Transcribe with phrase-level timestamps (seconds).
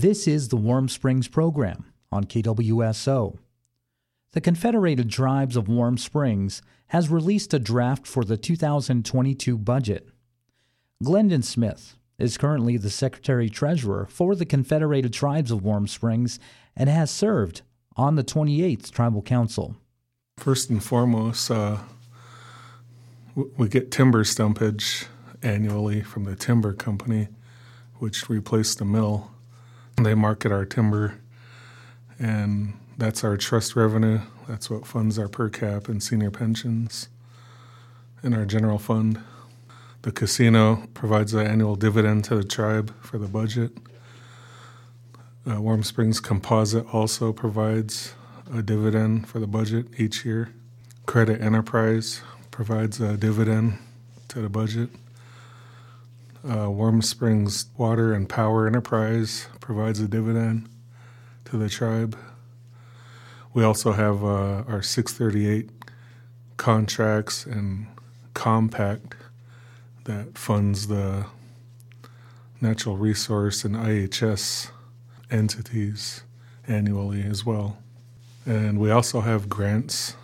[0.00, 3.36] This is the Warm Springs program on KWSO.
[4.30, 10.08] The Confederated Tribes of Warm Springs has released a draft for the 2022 budget.
[11.02, 16.38] Glendon Smith is currently the Secretary Treasurer for the Confederated Tribes of Warm Springs
[16.76, 17.62] and has served
[17.96, 19.74] on the 28th Tribal Council.
[20.36, 21.78] First and foremost, uh,
[23.34, 25.06] we get timber stumpage
[25.42, 27.26] annually from the timber company,
[27.96, 29.32] which replaced the mill.
[30.00, 31.18] They market our timber,
[32.20, 34.20] and that's our trust revenue.
[34.46, 37.08] That's what funds our per cap and senior pensions
[38.22, 39.20] in our general fund.
[40.02, 43.72] The casino provides an annual dividend to the tribe for the budget.
[45.48, 48.14] Uh, Warm Springs Composite also provides
[48.54, 50.52] a dividend for the budget each year.
[51.06, 52.20] Credit Enterprise
[52.50, 53.78] provides a dividend
[54.28, 54.90] to the budget.
[56.44, 60.68] Uh, Warm Springs Water and Power Enterprise provides a dividend
[61.46, 62.16] to the tribe.
[63.52, 65.70] We also have uh, our 638
[66.56, 67.86] contracts and
[68.34, 69.14] compact
[70.04, 71.26] that funds the
[72.60, 74.70] natural resource and IHS
[75.30, 76.22] entities
[76.68, 77.78] annually as well.
[78.46, 80.14] And we also have grants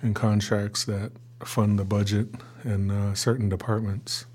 [0.00, 1.12] and contracts that
[1.44, 2.28] fund the budget
[2.64, 4.26] in uh, certain departments.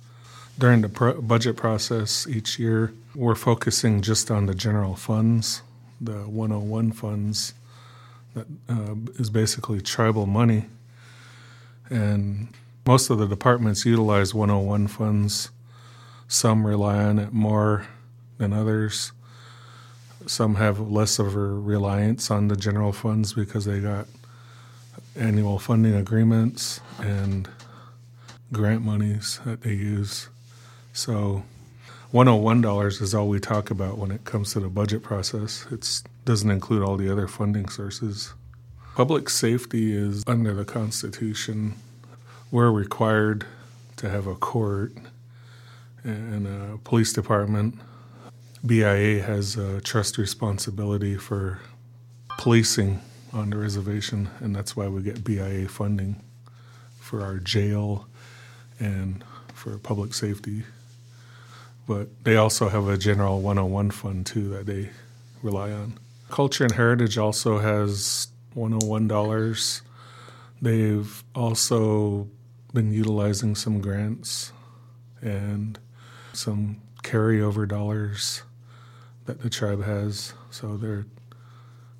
[0.59, 5.61] During the pro- budget process each year, we're focusing just on the general funds,
[6.01, 7.53] the 101 funds,
[8.33, 10.65] that uh, is basically tribal money.
[11.91, 12.47] And
[12.87, 15.51] most of the departments utilize 101 funds.
[16.27, 17.85] Some rely on it more
[18.39, 19.11] than others.
[20.25, 24.07] Some have less of a reliance on the general funds because they got
[25.15, 27.47] annual funding agreements and
[28.51, 30.29] grant monies that they use.
[30.97, 31.43] So
[32.11, 35.67] $101 is all we talk about when it comes to the budget process.
[35.69, 38.33] It doesn't include all the other funding sources.
[38.95, 41.75] Public safety is under the Constitution.
[42.49, 43.45] We're required
[43.97, 44.91] to have a court
[46.03, 47.75] and a police department.
[48.65, 51.59] BIA has a trust responsibility for
[52.39, 53.01] policing
[53.31, 56.23] on the reservation, and that's why we get BIA funding
[56.99, 58.07] for our jail
[58.79, 59.23] and
[59.53, 60.63] for public safety
[61.87, 64.89] but they also have a general 101 fund too that they
[65.41, 65.97] rely on.
[66.29, 69.81] Culture and Heritage also has $101.
[70.61, 72.27] They've also
[72.73, 74.51] been utilizing some grants
[75.21, 75.79] and
[76.33, 78.43] some carryover dollars
[79.25, 80.33] that the tribe has.
[80.51, 81.05] So they're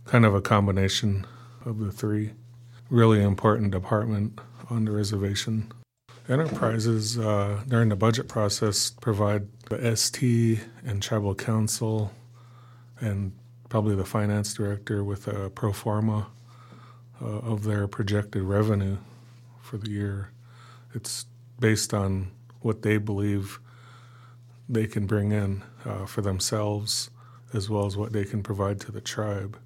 [0.05, 1.25] kind of a combination
[1.65, 2.33] of the three.
[2.89, 4.39] Really important department
[4.69, 5.71] on the reservation.
[6.29, 12.11] Enterprises uh, during the budget process provide the ST and tribal council
[12.99, 13.31] and
[13.69, 16.27] probably the finance director with a pro forma
[17.21, 18.97] uh, of their projected revenue
[19.61, 20.31] for the year.
[20.93, 21.25] It's
[21.59, 23.59] based on what they believe
[24.67, 27.09] they can bring in uh, for themselves
[27.53, 29.57] as well as what they can provide to the tribe.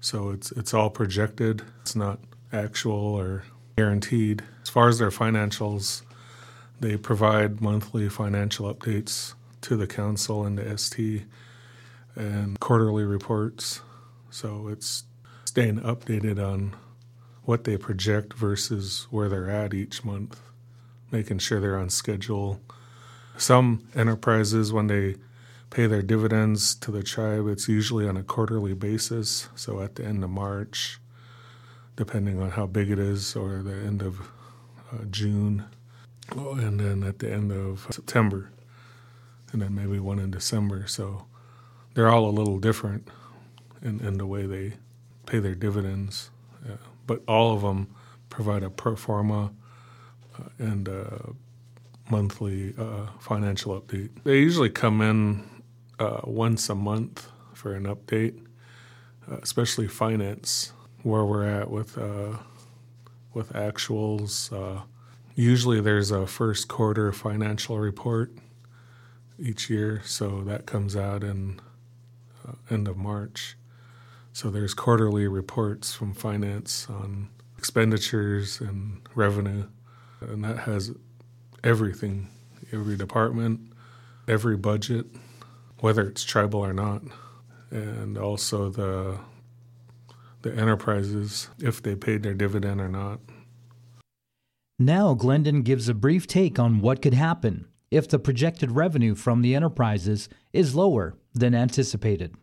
[0.00, 1.62] So it's it's all projected.
[1.82, 2.20] It's not
[2.52, 3.44] actual or
[3.76, 4.42] guaranteed.
[4.68, 6.02] As far as their financials,
[6.78, 11.22] they provide monthly financial updates to the council and the ST
[12.14, 13.80] and quarterly reports.
[14.28, 15.04] So it's
[15.46, 16.76] staying updated on
[17.44, 20.38] what they project versus where they're at each month,
[21.10, 22.60] making sure they're on schedule.
[23.38, 25.16] Some enterprises, when they
[25.70, 29.48] pay their dividends to the tribe, it's usually on a quarterly basis.
[29.54, 31.00] So at the end of March,
[31.96, 34.30] depending on how big it is, or the end of
[34.92, 35.64] uh, June,
[36.30, 38.50] and then at the end of September,
[39.52, 40.86] and then maybe one in December.
[40.86, 41.26] So
[41.94, 43.08] they're all a little different
[43.82, 44.74] in, in the way they
[45.26, 46.30] pay their dividends,
[46.68, 46.76] uh,
[47.06, 47.88] but all of them
[48.28, 49.52] provide a pro forma
[50.38, 50.88] uh, and
[52.10, 54.10] monthly uh, financial update.
[54.24, 55.44] They usually come in
[56.24, 58.38] once a month for an update,
[59.42, 61.98] especially finance, where we're at with
[63.38, 64.52] with actuals.
[64.52, 64.82] Uh,
[65.34, 68.32] usually, there's a first quarter financial report
[69.38, 71.60] each year, so that comes out in
[72.46, 73.56] uh, end of March.
[74.32, 79.64] So there's quarterly reports from finance on expenditures and revenue,
[80.20, 80.92] and that has
[81.64, 82.28] everything,
[82.72, 83.60] every department,
[84.26, 85.06] every budget
[85.80, 87.02] whether it's tribal or not,
[87.70, 89.18] and also the
[90.42, 93.20] the enterprises if they paid their dividend or not.
[94.78, 99.42] Now, Glendon gives a brief take on what could happen if the projected revenue from
[99.42, 102.34] the enterprises is lower than anticipated.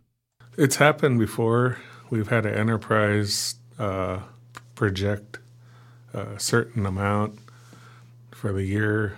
[0.58, 1.78] It's happened before.
[2.10, 4.20] We've had an enterprise uh,
[4.74, 5.40] project
[6.16, 7.38] a certain amount
[8.32, 9.18] for the year,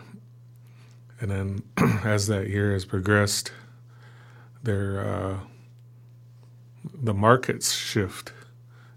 [1.19, 1.63] and then
[2.03, 3.51] as that year has progressed,
[4.63, 5.37] there uh,
[6.93, 8.31] the markets shift,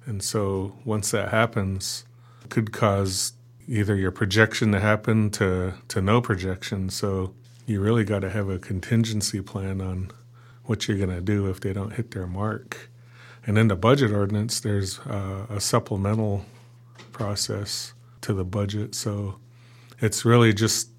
[0.07, 2.05] and so once that happens,
[2.45, 3.33] it could cause
[3.69, 6.91] either your projection to happen to to no projection.
[6.91, 7.35] So
[7.67, 10.11] you really got to have a contingency plan on
[10.65, 12.91] what you're going to do if they don't hit their mark.
[13.47, 16.45] And in the budget ordinance, there's a supplemental
[17.13, 18.95] process to the budget.
[18.95, 19.39] So
[20.01, 20.91] it's really just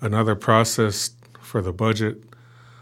[0.00, 1.10] another process
[1.40, 2.24] for the budget.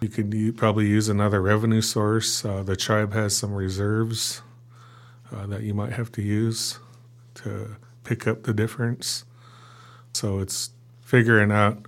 [0.00, 2.44] You could probably use another revenue source.
[2.44, 4.42] Uh, the tribe has some reserves
[5.32, 6.78] uh, that you might have to use
[7.34, 9.24] to pick up the difference.
[10.12, 10.70] So it's
[11.00, 11.86] figuring out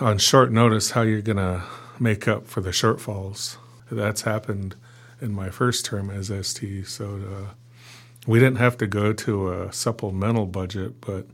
[0.00, 1.62] on short notice how you're going to
[1.98, 3.56] make up for the shortfalls.
[3.90, 4.76] That's happened
[5.20, 6.86] in my first term as ST.
[6.86, 7.54] So uh,
[8.26, 11.26] we didn't have to go to a supplemental budget, but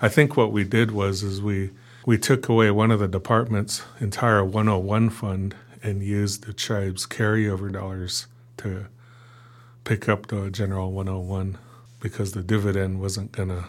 [0.00, 1.70] I think what we did was is we
[2.06, 7.70] we took away one of the department's entire 101 fund and used the tribe's carryover
[7.70, 8.86] dollars to
[9.84, 11.58] pick up the general 101
[12.00, 13.66] because the dividend wasn't gonna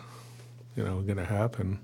[0.76, 1.80] you know gonna happen.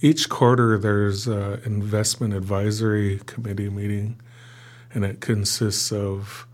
[0.00, 4.20] Each quarter there's an investment advisory committee meeting,
[4.92, 6.46] and it consists of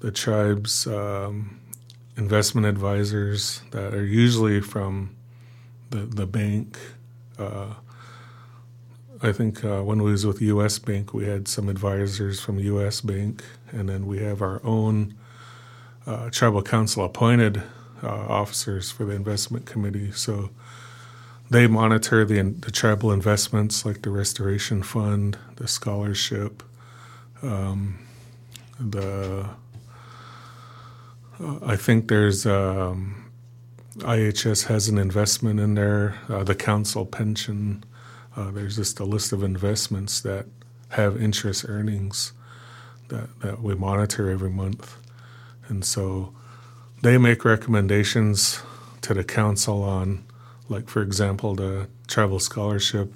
[0.00, 1.60] the tribe's um,
[2.16, 5.14] investment advisors that are usually from
[5.90, 6.78] the the bank.
[7.38, 7.74] Uh,
[9.22, 10.78] I think uh, when we was with U.S.
[10.78, 13.02] Bank, we had some advisors from U.S.
[13.02, 15.14] Bank, and then we have our own
[16.06, 17.62] uh, tribal council appointed
[18.02, 20.12] uh, officers for the investment committee.
[20.12, 20.50] So
[21.50, 26.62] they monitor the the tribal investments like the restoration fund, the scholarship,
[27.42, 27.98] um,
[28.78, 29.48] the
[31.62, 33.30] I think there's um,
[33.98, 37.84] IHS has an investment in there, uh, the council pension.
[38.36, 40.46] Uh, there's just a list of investments that
[40.90, 42.32] have interest earnings
[43.08, 44.96] that, that we monitor every month.
[45.70, 46.34] And so
[47.00, 48.60] they make recommendations
[49.02, 50.24] to the council on,
[50.68, 53.14] like, for example, the tribal scholarship.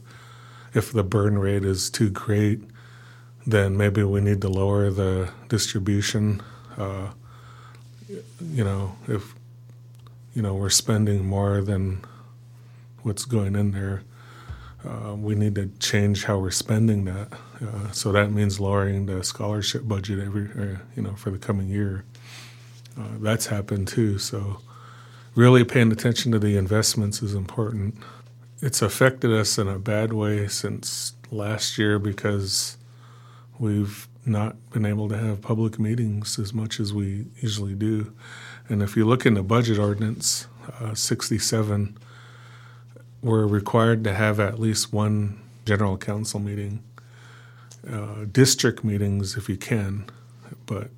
[0.72, 2.60] If the burn rate is too great,
[3.46, 6.42] then maybe we need to lower the distribution.
[6.78, 7.10] Uh,
[8.08, 9.34] you know, if
[10.34, 12.04] you know we're spending more than
[13.02, 14.02] what's going in there,
[14.84, 17.32] uh, we need to change how we're spending that.
[17.62, 21.68] Uh, so that means lowering the scholarship budget every, uh, you know, for the coming
[21.68, 22.04] year.
[22.98, 24.18] Uh, that's happened too.
[24.18, 24.60] So
[25.34, 27.96] really paying attention to the investments is important.
[28.60, 32.76] It's affected us in a bad way since last year because
[33.58, 38.12] we've not been able to have public meetings as much as we usually do.
[38.68, 40.46] And if you look in the budget ordinance,
[40.80, 41.98] uh, 67,
[43.22, 46.82] we're required to have at least one general council meeting,
[47.90, 50.06] uh, district meetings if you can,
[50.66, 50.90] but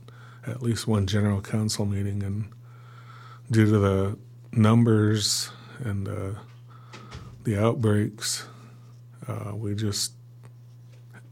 [0.46, 2.22] at least one general council meeting.
[2.22, 2.52] And
[3.50, 4.18] due to the
[4.52, 5.50] numbers
[5.80, 6.38] and uh,
[7.44, 8.46] the outbreaks,
[9.28, 10.12] uh, we just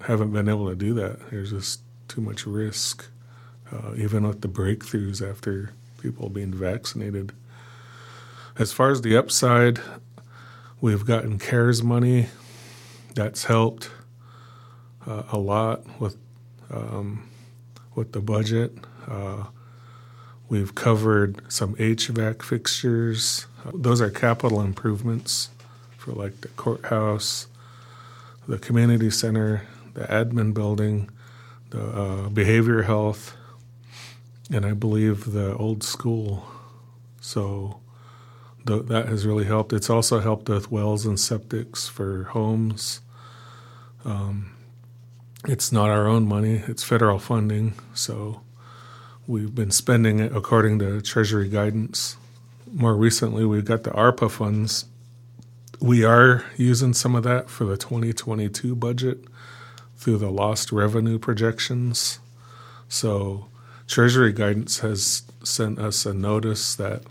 [0.00, 1.30] haven't been able to do that.
[1.30, 3.06] There's just too much risk,
[3.72, 7.32] uh, even with the breakthroughs after people being vaccinated.
[8.58, 9.80] As far as the upside,
[10.80, 12.28] we've gotten CARES money.
[13.14, 13.90] That's helped
[15.06, 16.16] uh, a lot with
[16.70, 17.28] um,
[17.94, 18.72] with the budget.
[19.08, 19.44] Uh,
[20.48, 23.46] we've covered some HVAC fixtures.
[23.72, 25.50] Those are capital improvements
[25.96, 27.46] for like the courthouse,
[28.46, 31.08] the community center, the admin building,
[31.70, 33.36] the uh, behavior health,
[34.50, 36.46] and I believe the old school.
[37.20, 37.80] So
[38.64, 39.72] the, that has really helped.
[39.72, 43.00] It's also helped with wells and septics for homes.
[44.04, 44.50] Um,
[45.46, 47.74] it's not our own money, it's federal funding.
[47.94, 48.40] So
[49.26, 52.16] we've been spending it according to Treasury guidance.
[52.72, 54.86] More recently, we've got the ARPA funds.
[55.80, 59.24] We are using some of that for the 2022 budget
[59.96, 62.18] through the lost revenue projections.
[62.88, 63.48] So,
[63.86, 67.02] Treasury guidance has sent us a notice that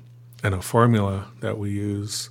[0.44, 2.30] and a formula that we use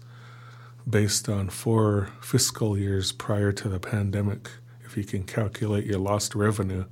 [0.88, 4.50] based on four fiscal years prior to the pandemic.
[4.84, 6.84] If you can calculate your lost revenue,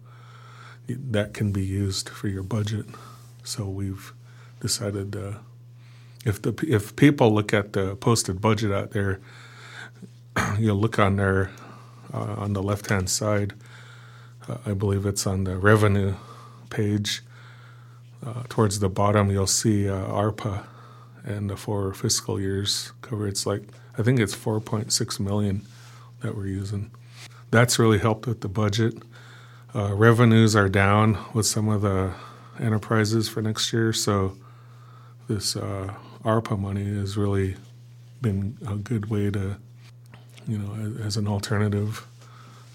[1.10, 2.86] that can be used for your budget.
[3.44, 4.12] So we've
[4.60, 5.34] decided uh,
[6.24, 9.20] if the if people look at the posted budget out there,
[10.58, 11.50] you'll look on there
[12.14, 13.54] uh, on the left hand side,
[14.48, 16.14] Uh, I believe it's on the revenue
[16.70, 17.22] page.
[18.26, 20.64] Uh, towards the bottom, you'll see uh, ARPA
[21.24, 23.28] and the four fiscal years cover.
[23.28, 23.62] It's like
[23.98, 25.62] I think it's 4.6 million
[26.22, 26.90] that we're using.
[27.50, 28.94] That's really helped with the budget.
[29.72, 32.12] Uh, revenues are down with some of the
[32.58, 34.36] enterprises for next year, so
[35.28, 37.54] this uh, ARPA money has really
[38.20, 39.56] been a good way to,
[40.48, 42.04] you know, as, an alternative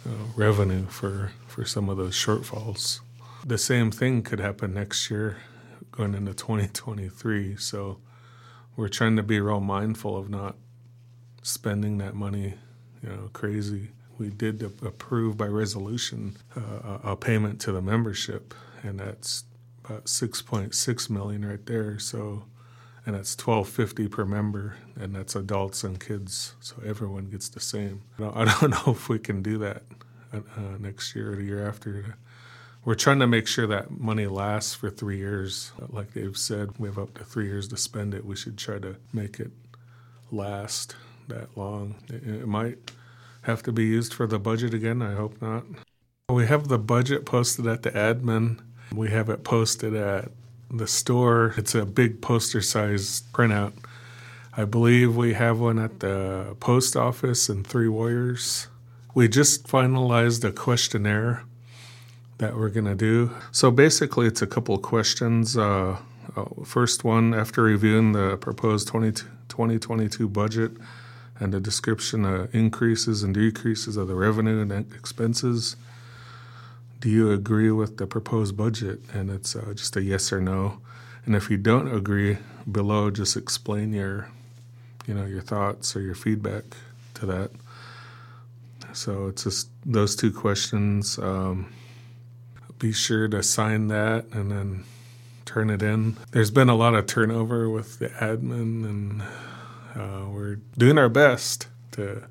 [0.08, 3.02] uh, revenue for, for some of those shortfalls.
[3.46, 5.38] The same thing could happen next year
[5.92, 8.00] going into 2023, so
[8.78, 10.56] we're trying to be real mindful of not
[11.42, 12.54] spending that money,
[13.04, 13.90] you know, crazy.
[14.17, 19.43] We did approve by resolution uh, a payment to the membership, and that's
[19.84, 22.00] about 6.6 million right there.
[22.00, 22.45] So,
[23.05, 28.03] and that's 1250 per member, and that's adults and kids, so everyone gets the same.
[28.19, 29.84] I don't know if we can do that
[30.34, 32.17] uh, next year or the year after.
[32.84, 35.72] We're trying to make sure that money lasts for three years.
[35.89, 38.25] Like they've said, we have up to three years to spend it.
[38.25, 39.51] We should try to make it
[40.31, 40.95] last
[41.27, 41.95] that long.
[42.10, 42.91] It might
[43.46, 45.02] have to be used for the budget again.
[45.02, 45.64] I hope not.
[46.30, 48.60] We have the budget posted at the admin
[48.94, 50.32] we have it posted at
[50.72, 51.54] the store.
[51.58, 53.74] It's a big poster size printout.
[54.56, 58.68] I believe we have one at the post office in Three Warriors.
[59.14, 61.44] We just finalized a questionnaire
[62.38, 63.32] that we're going to do.
[63.52, 65.58] So basically, it's a couple questions.
[65.58, 65.98] Uh,
[66.36, 69.12] uh, first one, after reviewing the proposed 20,
[69.50, 70.72] 2022 budget
[71.39, 75.75] and a description of increases and decreases of the revenue and expenses,
[77.00, 79.00] do you agree with the proposed budget?
[79.13, 80.80] And it's uh, just a yes or no.
[81.25, 82.38] And if you don't agree,
[82.72, 84.30] below just explain your,
[85.06, 86.63] you know, your thoughts or your feedback
[87.15, 87.51] to that.
[88.94, 91.20] So it's just those two questions.
[91.20, 91.74] Um,
[92.80, 94.84] be sure to sign that and then
[95.46, 96.18] turn it in.
[96.32, 99.24] There's been a lot of turnover with the admin, and
[99.96, 102.28] uh, we're doing our best to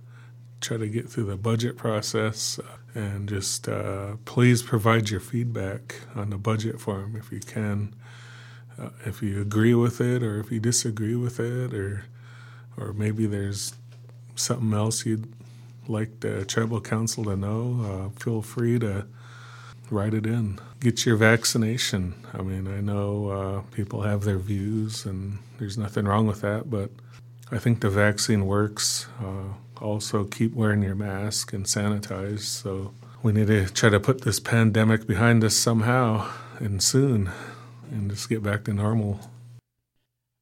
[0.61, 2.59] try to get through the budget process
[2.95, 7.95] and just uh, please provide your feedback on the budget form if you can.
[8.79, 12.05] Uh, if you agree with it or if you disagree with it or
[12.77, 13.73] or maybe there's
[14.35, 15.33] something else you'd
[15.87, 19.07] like the tribal council to know, uh, feel free to
[19.91, 20.59] write it in.
[20.81, 22.15] Get your vaccination.
[22.33, 26.71] I mean, I know uh, people have their views and there's nothing wrong with that,
[26.71, 26.91] but
[27.55, 29.07] I think the vaccine works.
[29.23, 32.41] Uh, also keep wearing your mask and sanitize.
[32.41, 32.93] So
[33.23, 37.31] we need to try to put this pandemic behind us somehow and soon
[37.93, 39.21] and just get back to normal.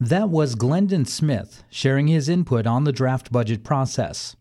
[0.01, 4.35] That was Glendon Smith sharing his input on the draft budget process.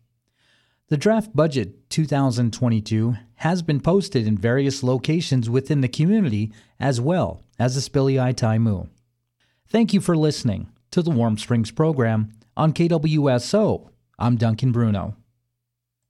[0.88, 7.42] The draft budget 2022 has been posted in various locations within the community as well
[7.58, 8.88] as the Spilly Spilyay Tymoo.
[9.68, 15.16] Thank you for listening to the Warm Springs program on KWSO I'm Duncan Bruno.